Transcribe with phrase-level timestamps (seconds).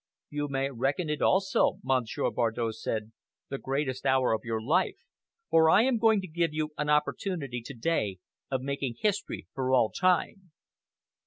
[0.31, 3.11] "You may reckon it, also," Monsieur Bardow said,
[3.49, 4.95] "the greatest hour of your life,
[5.51, 8.17] for I am going to give you an opportunity to day
[8.49, 10.53] of making history for all time."